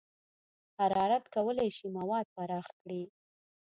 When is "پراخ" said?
2.35-2.67